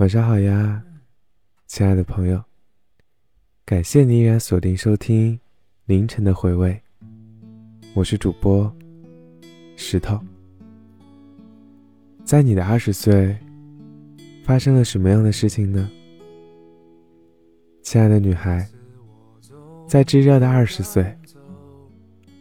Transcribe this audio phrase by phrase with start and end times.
[0.00, 0.82] 晚上好呀，
[1.66, 2.42] 亲爱的朋友，
[3.66, 5.38] 感谢你依然锁定收听
[5.84, 6.80] 凌晨的回味。
[7.92, 8.74] 我是主播
[9.76, 10.18] 石头。
[12.24, 13.36] 在你的二十岁，
[14.42, 15.86] 发生了什么样的事情呢？
[17.82, 18.66] 亲爱的女孩，
[19.86, 21.14] 在炙热的二十岁，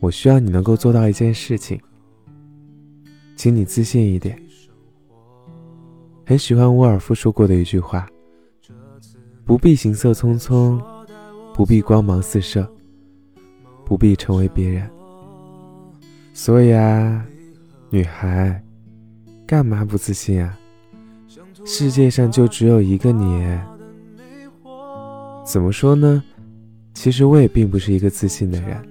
[0.00, 1.78] 我需要你能够做到一件事情，
[3.36, 4.42] 请你自信一点。
[6.32, 8.08] 很喜欢沃尔夫说过的一句话
[9.44, 10.80] ：“不必行色匆匆，
[11.52, 12.66] 不必光芒四射，
[13.84, 14.88] 不必成为别人。”
[16.32, 17.22] 所以啊，
[17.90, 18.64] 女孩，
[19.46, 20.58] 干嘛不自信啊？
[21.66, 23.46] 世界上就只有一个你。
[25.44, 26.24] 怎么说呢？
[26.94, 28.82] 其实我也并不是一个自信的人。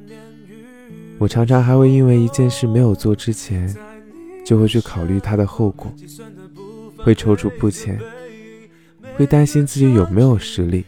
[1.17, 3.76] 我常常还会因为一件事没有做之前，
[4.45, 5.91] 就会去考虑它的后果。
[7.03, 7.99] 会踌躇不前，
[9.15, 10.85] 会担心自己有没有实力，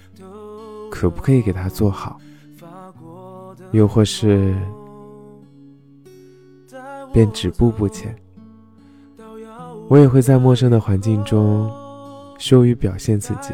[0.89, 2.19] 可不可以给他做好，
[3.71, 4.55] 又或是
[7.11, 8.15] 便止步不前。
[9.89, 11.69] 我也会在陌生的环境中
[12.39, 13.53] 羞于表现自己，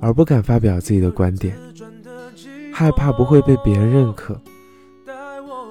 [0.00, 1.56] 而不敢发表自己的观点，
[2.72, 4.40] 害怕不会被别人认可，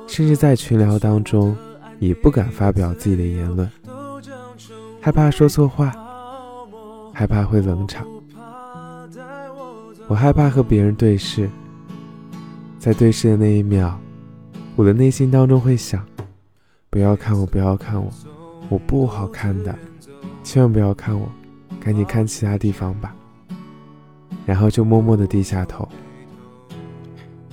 [0.07, 1.55] 甚至在群聊当中
[2.00, 3.69] 也不敢发表自己的言论。
[5.06, 5.94] 害怕说错话，
[7.14, 8.03] 害怕会冷场。
[10.08, 11.47] 我害怕和别人对视，
[12.80, 13.95] 在对视的那一秒，
[14.75, 16.03] 我的内心当中会想：
[16.89, 18.12] 不要看我，不要看我，
[18.67, 19.78] 我不好看的，
[20.44, 21.30] 千万不要看我，
[21.80, 23.16] 赶紧看其他地方吧。
[24.44, 25.88] 然后就默默的低下头。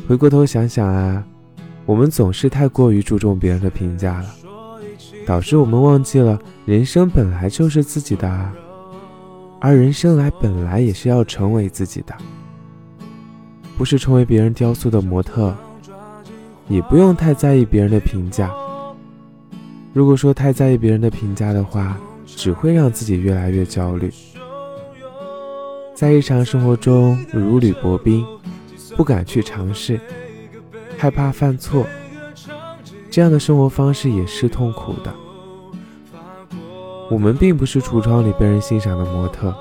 [0.08, 1.22] 回过头想想啊，
[1.84, 4.36] 我们总是太过于注重别人的评价了。
[5.26, 8.52] 导致我们忘记了，人生本来就是自己的啊，
[9.60, 12.14] 而人生来本来也是要成为自己的，
[13.78, 15.54] 不是成为别人雕塑的模特，
[16.68, 18.52] 也不用太在意别人的评价。
[19.92, 21.96] 如果说太在意别人的评价的话，
[22.26, 24.10] 只会让自己越来越焦虑，
[25.94, 28.24] 在日常生活中如履薄冰，
[28.96, 30.00] 不敢去尝试，
[30.98, 31.86] 害怕犯错。
[33.12, 35.12] 这样的生活方式也是痛苦的。
[37.10, 39.54] 我们并不是橱窗里被人欣赏的模特，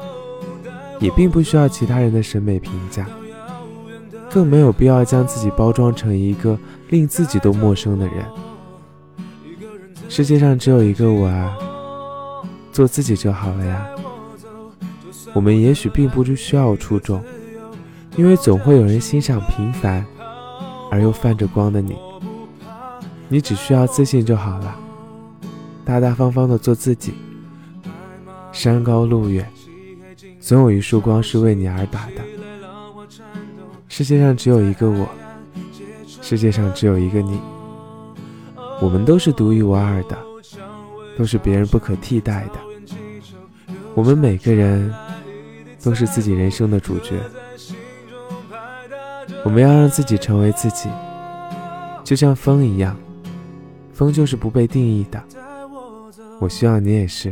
[1.02, 3.06] 也并不需要其他人的审美评价，
[4.30, 6.58] 更没有必要将自己包装成一个
[6.88, 8.24] 令自己都陌生的人。
[10.08, 11.54] 世界上只有一个我啊，
[12.72, 13.86] 做自己就好了呀。
[15.34, 17.22] 我们也许并不需要出众，
[18.16, 20.06] 因为总会有人欣赏平凡
[20.90, 21.98] 而又泛着光的你。
[23.32, 24.76] 你只需要自信就好了，
[25.86, 27.14] 大大方方的做自己。
[28.52, 29.50] 山高路远，
[30.42, 32.22] 总有一束光是为你而打的。
[33.88, 35.08] 世界上只有一个我，
[36.22, 37.40] 世界上只有一个你。
[38.82, 40.18] 我们都是独一无二的，
[41.18, 42.60] 都是别人不可替代的。
[43.96, 44.94] 我们每个人
[45.82, 47.16] 都是自己人生的主角。
[49.46, 50.90] 我们要让自己成为自己，
[52.04, 52.94] 就像风一样。
[54.02, 55.24] 风就是不被定义的，
[56.40, 57.32] 我希望你也是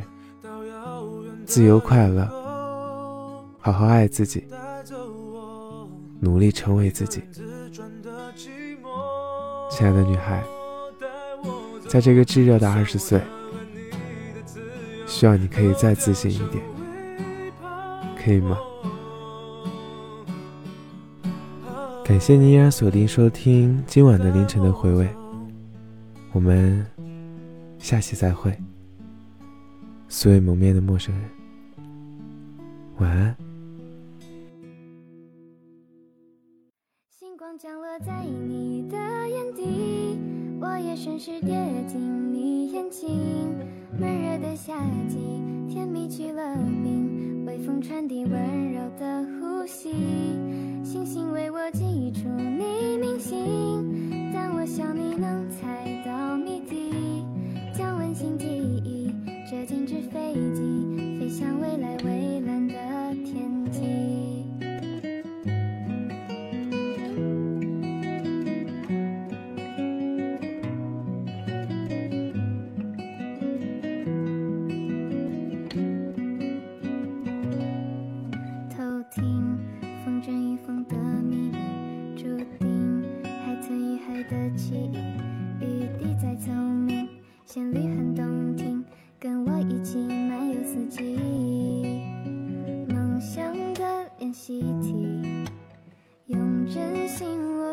[1.44, 2.30] 自由快乐，
[3.58, 4.46] 好好爱自己，
[6.20, 7.24] 努力成为自己。
[9.72, 10.44] 亲爱的女孩，
[11.88, 13.20] 在这个炙热的二十岁，
[15.08, 16.64] 希望你可以再自信一点，
[18.24, 18.56] 可以吗？
[22.04, 25.10] 感谢你依然锁定收听今晚的凌晨的回味。
[26.32, 26.86] 我们
[27.80, 28.56] 下期再会，
[30.08, 31.30] 素未谋面的陌生人，
[33.00, 33.36] 晚安。
[37.10, 38.98] 星光降落在你的
[39.28, 40.20] 眼底，
[40.62, 41.58] 我也顺势跌
[41.88, 43.10] 进你眼睛。
[44.00, 45.18] 闷热的夏季，
[45.68, 49.90] 甜蜜去了冰，微风传递温柔的呼吸，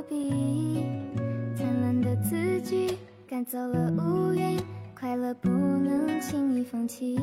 [0.09, 0.85] 笔
[1.57, 2.97] 灿烂的字句
[3.29, 4.59] 赶走了乌云
[4.99, 7.17] 快乐不能轻易放弃。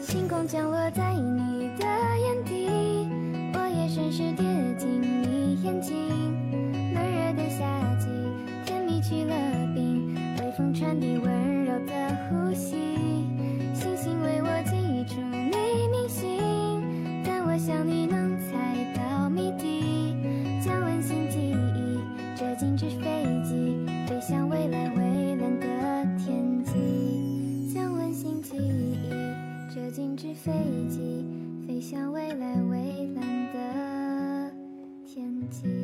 [0.00, 2.68] 星光降落在你的眼底
[3.54, 4.44] 我也顺势跌
[4.76, 5.94] 进你眼睛。
[6.92, 7.64] 闷热的夏
[7.98, 8.08] 季
[8.64, 9.34] 甜蜜去了
[30.16, 30.50] 纸飞
[30.88, 31.22] 机
[31.66, 34.50] 飞向未来蔚蓝的
[35.04, 35.81] 天际。